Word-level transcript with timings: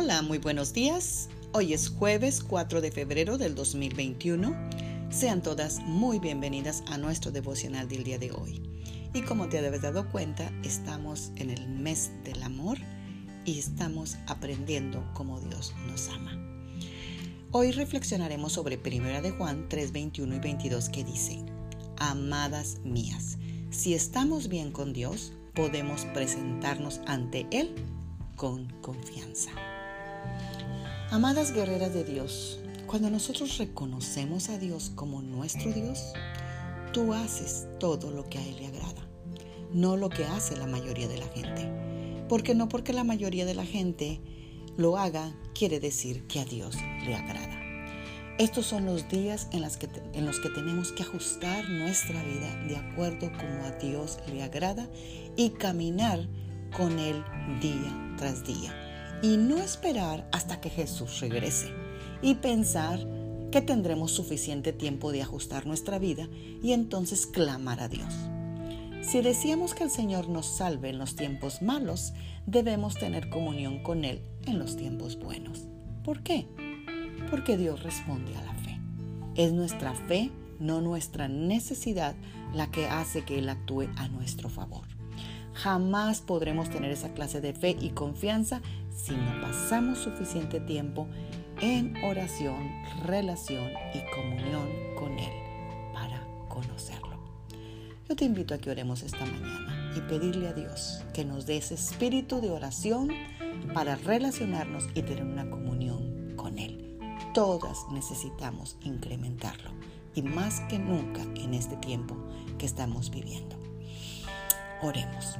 Hola, 0.00 0.22
muy 0.22 0.38
buenos 0.38 0.72
días. 0.72 1.28
Hoy 1.50 1.72
es 1.72 1.88
jueves 1.88 2.40
4 2.40 2.80
de 2.80 2.92
febrero 2.92 3.36
del 3.36 3.56
2021. 3.56 4.54
Sean 5.10 5.42
todas 5.42 5.80
muy 5.80 6.20
bienvenidas 6.20 6.84
a 6.86 6.98
nuestro 6.98 7.32
devocional 7.32 7.88
del 7.88 8.04
día 8.04 8.16
de 8.16 8.30
hoy. 8.30 8.62
Y 9.12 9.22
como 9.22 9.48
te 9.48 9.58
habéis 9.58 9.82
dado 9.82 10.08
cuenta, 10.08 10.52
estamos 10.62 11.32
en 11.34 11.50
el 11.50 11.68
mes 11.68 12.12
del 12.22 12.40
amor 12.44 12.78
y 13.44 13.58
estamos 13.58 14.16
aprendiendo 14.28 15.04
cómo 15.14 15.40
Dios 15.40 15.74
nos 15.88 16.08
ama. 16.10 16.30
Hoy 17.50 17.72
reflexionaremos 17.72 18.52
sobre 18.52 18.76
1 18.78 19.20
de 19.20 19.32
Juan 19.32 19.68
3, 19.68 19.90
21 19.90 20.36
y 20.36 20.38
22 20.38 20.90
que 20.90 21.02
dice, 21.02 21.44
Amadas 21.96 22.78
mías, 22.84 23.36
si 23.70 23.94
estamos 23.94 24.46
bien 24.46 24.70
con 24.70 24.92
Dios, 24.92 25.32
podemos 25.56 26.04
presentarnos 26.14 27.00
ante 27.06 27.48
Él 27.50 27.74
con 28.36 28.68
confianza. 28.80 29.50
Amadas 31.10 31.52
guerreras 31.52 31.94
de 31.94 32.04
Dios, 32.04 32.60
cuando 32.86 33.08
nosotros 33.08 33.56
reconocemos 33.56 34.50
a 34.50 34.58
Dios 34.58 34.92
como 34.94 35.22
nuestro 35.22 35.72
Dios, 35.72 36.12
tú 36.92 37.14
haces 37.14 37.66
todo 37.80 38.10
lo 38.10 38.24
que 38.24 38.38
a 38.38 38.46
Él 38.46 38.56
le 38.56 38.66
agrada, 38.66 39.08
no 39.72 39.96
lo 39.96 40.10
que 40.10 40.26
hace 40.26 40.56
la 40.56 40.66
mayoría 40.66 41.08
de 41.08 41.18
la 41.18 41.26
gente. 41.28 42.26
Porque 42.28 42.54
no 42.54 42.68
porque 42.68 42.92
la 42.92 43.04
mayoría 43.04 43.46
de 43.46 43.54
la 43.54 43.64
gente 43.64 44.20
lo 44.76 44.98
haga, 44.98 45.34
quiere 45.54 45.80
decir 45.80 46.26
que 46.26 46.40
a 46.40 46.44
Dios 46.44 46.76
le 47.06 47.14
agrada. 47.14 47.58
Estos 48.38 48.66
son 48.66 48.84
los 48.84 49.08
días 49.08 49.48
en, 49.52 49.62
que, 49.78 49.88
en 50.12 50.26
los 50.26 50.40
que 50.40 50.50
tenemos 50.50 50.92
que 50.92 51.04
ajustar 51.04 51.68
nuestra 51.70 52.22
vida 52.22 52.54
de 52.66 52.76
acuerdo 52.76 53.32
como 53.32 53.64
a 53.64 53.70
Dios 53.72 54.18
le 54.32 54.42
agrada 54.42 54.88
y 55.36 55.50
caminar 55.50 56.28
con 56.76 56.98
Él 56.98 57.24
día 57.60 58.14
tras 58.18 58.44
día 58.46 58.87
y 59.22 59.36
no 59.36 59.58
esperar 59.58 60.28
hasta 60.32 60.60
que 60.60 60.70
Jesús 60.70 61.20
regrese 61.20 61.72
y 62.22 62.36
pensar 62.36 63.00
que 63.50 63.62
tendremos 63.62 64.12
suficiente 64.12 64.72
tiempo 64.72 65.12
de 65.12 65.22
ajustar 65.22 65.66
nuestra 65.66 65.98
vida 65.98 66.28
y 66.62 66.72
entonces 66.72 67.26
clamar 67.26 67.80
a 67.80 67.88
Dios. 67.88 68.12
Si 69.00 69.22
decíamos 69.22 69.74
que 69.74 69.84
el 69.84 69.90
Señor 69.90 70.28
nos 70.28 70.46
salve 70.46 70.90
en 70.90 70.98
los 70.98 71.16
tiempos 71.16 71.62
malos, 71.62 72.12
debemos 72.46 72.94
tener 72.94 73.30
comunión 73.30 73.82
con 73.82 74.04
Él 74.04 74.20
en 74.44 74.58
los 74.58 74.76
tiempos 74.76 75.18
buenos. 75.18 75.66
¿Por 76.04 76.22
qué? 76.22 76.46
Porque 77.30 77.56
Dios 77.56 77.82
responde 77.82 78.36
a 78.36 78.42
la 78.42 78.54
fe. 78.54 78.78
Es 79.34 79.52
nuestra 79.52 79.94
fe, 79.94 80.30
no 80.58 80.80
nuestra 80.80 81.28
necesidad, 81.28 82.16
la 82.52 82.70
que 82.70 82.86
hace 82.86 83.24
que 83.24 83.38
Él 83.38 83.48
actúe 83.48 83.88
a 83.96 84.08
nuestro 84.08 84.48
favor. 84.48 84.97
Jamás 85.62 86.20
podremos 86.20 86.70
tener 86.70 86.92
esa 86.92 87.12
clase 87.14 87.40
de 87.40 87.52
fe 87.52 87.76
y 87.80 87.90
confianza 87.90 88.62
si 88.94 89.12
no 89.12 89.40
pasamos 89.40 89.98
suficiente 89.98 90.60
tiempo 90.60 91.08
en 91.60 91.96
oración, 92.04 92.70
relación 93.04 93.68
y 93.92 93.98
comunión 94.14 94.68
con 94.96 95.18
Él 95.18 95.32
para 95.92 96.24
conocerlo. 96.48 97.18
Yo 98.08 98.14
te 98.14 98.24
invito 98.24 98.54
a 98.54 98.58
que 98.58 98.70
oremos 98.70 99.02
esta 99.02 99.26
mañana 99.26 99.92
y 99.96 100.00
pedirle 100.02 100.46
a 100.46 100.52
Dios 100.52 101.02
que 101.12 101.24
nos 101.24 101.44
dé 101.44 101.56
ese 101.56 101.74
espíritu 101.74 102.40
de 102.40 102.50
oración 102.50 103.10
para 103.74 103.96
relacionarnos 103.96 104.84
y 104.94 105.02
tener 105.02 105.24
una 105.24 105.50
comunión 105.50 106.36
con 106.36 106.60
Él. 106.60 107.00
Todas 107.34 107.78
necesitamos 107.90 108.76
incrementarlo 108.82 109.72
y 110.14 110.22
más 110.22 110.60
que 110.68 110.78
nunca 110.78 111.22
en 111.34 111.54
este 111.54 111.76
tiempo 111.78 112.16
que 112.58 112.66
estamos 112.66 113.10
viviendo. 113.10 113.57
Oremos. 114.82 115.36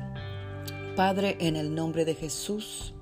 Padre, 0.96 1.36
en 1.40 1.56
el 1.56 1.74
nombre 1.74 2.04
de 2.04 2.14
Jesús, 2.14 2.94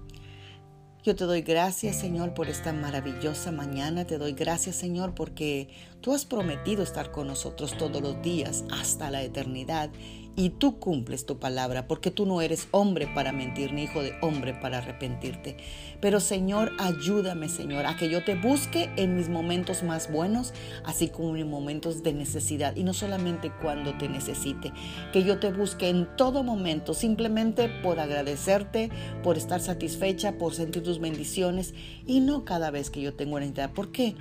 yo 1.02 1.14
te 1.14 1.24
doy 1.24 1.42
gracias, 1.42 1.96
Señor, 1.96 2.34
por 2.34 2.48
esta 2.48 2.72
maravillosa 2.72 3.52
mañana. 3.52 4.04
Te 4.04 4.18
doy 4.18 4.32
gracias, 4.32 4.76
Señor, 4.76 5.14
porque 5.14 5.68
tú 6.06 6.14
has 6.14 6.24
prometido 6.24 6.84
estar 6.84 7.10
con 7.10 7.26
nosotros 7.26 7.76
todos 7.76 8.00
los 8.00 8.22
días 8.22 8.62
hasta 8.70 9.10
la 9.10 9.24
eternidad 9.24 9.90
y 10.36 10.50
tú 10.50 10.78
cumples 10.78 11.26
tu 11.26 11.40
palabra, 11.40 11.88
porque 11.88 12.12
tú 12.12 12.26
no 12.26 12.40
eres 12.40 12.68
hombre 12.70 13.08
para 13.12 13.32
mentir, 13.32 13.72
ni 13.72 13.82
hijo 13.82 14.04
de 14.04 14.14
hombre 14.20 14.54
para 14.54 14.78
arrepentirte. 14.78 15.56
Pero 16.00 16.20
Señor, 16.20 16.70
ayúdame, 16.78 17.48
Señor, 17.48 17.86
a 17.86 17.96
que 17.96 18.08
yo 18.08 18.22
te 18.22 18.36
busque 18.36 18.88
en 18.94 19.16
mis 19.16 19.28
momentos 19.28 19.82
más 19.82 20.08
buenos, 20.08 20.54
así 20.84 21.08
como 21.08 21.34
en 21.34 21.50
momentos 21.50 22.04
de 22.04 22.12
necesidad, 22.12 22.76
y 22.76 22.84
no 22.84 22.94
solamente 22.94 23.50
cuando 23.60 23.98
te 23.98 24.08
necesite, 24.08 24.72
que 25.12 25.24
yo 25.24 25.40
te 25.40 25.50
busque 25.50 25.88
en 25.88 26.06
todo 26.16 26.44
momento, 26.44 26.94
simplemente 26.94 27.68
por 27.82 27.98
agradecerte, 27.98 28.90
por 29.24 29.36
estar 29.36 29.60
satisfecha, 29.60 30.38
por 30.38 30.54
sentir 30.54 30.84
tus 30.84 31.00
bendiciones, 31.00 31.74
y 32.06 32.20
no 32.20 32.44
cada 32.44 32.70
vez 32.70 32.90
que 32.90 33.00
yo 33.00 33.12
tengo 33.14 33.34
una 33.34 33.46
necesidad. 33.46 33.72
¿Por 33.72 33.90
qué? 33.90 34.14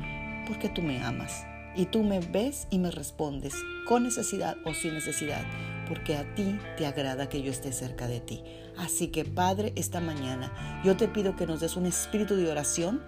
Porque 0.47 0.67
tú 0.67 0.81
me 0.81 0.99
amas 0.99 1.45
y 1.75 1.85
tú 1.85 2.03
me 2.03 2.19
ves 2.19 2.67
y 2.69 2.79
me 2.79 2.91
respondes 2.91 3.53
con 3.85 4.03
necesidad 4.03 4.57
o 4.65 4.73
sin 4.73 4.93
necesidad, 4.93 5.43
porque 5.87 6.15
a 6.15 6.35
ti 6.35 6.57
te 6.77 6.85
agrada 6.85 7.29
que 7.29 7.41
yo 7.41 7.51
esté 7.51 7.71
cerca 7.71 8.07
de 8.07 8.19
ti. 8.19 8.43
Así 8.77 9.07
que 9.09 9.25
Padre, 9.25 9.73
esta 9.75 10.01
mañana 10.01 10.51
yo 10.83 10.97
te 10.97 11.07
pido 11.07 11.35
que 11.35 11.45
nos 11.45 11.59
des 11.59 11.75
un 11.75 11.85
espíritu 11.85 12.35
de 12.35 12.49
oración, 12.49 13.01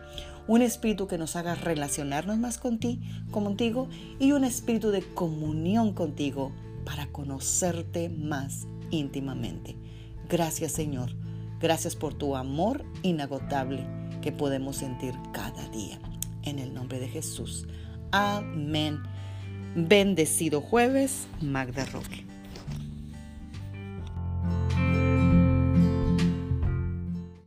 un 0.48 0.62
espíritu 0.62 1.08
que 1.08 1.18
nos 1.18 1.36
haga 1.36 1.56
relacionarnos 1.56 2.38
más 2.38 2.58
contigo 2.58 3.90
y 4.20 4.32
un 4.32 4.44
espíritu 4.44 4.92
de 4.92 5.02
comunión 5.02 5.94
contigo 5.94 6.52
para 6.86 7.08
conocerte 7.08 8.10
más 8.10 8.68
íntimamente. 8.92 9.76
Gracias 10.30 10.72
Señor, 10.72 11.12
gracias 11.60 11.96
por 11.96 12.14
tu 12.14 12.36
amor 12.36 12.86
inagotable 13.04 13.86
que 14.22 14.32
podemos 14.32 14.78
sentir 14.78 15.14
cada 15.34 15.68
día. 15.70 16.00
En 16.44 16.60
el 16.60 16.74
nombre 16.74 16.98
de 17.00 17.10
Jesús. 17.10 17.68
Amén. 18.12 19.02
Bendecido 19.76 20.62
jueves, 20.62 21.28
Magda 21.42 21.86
Roque. 21.86 22.26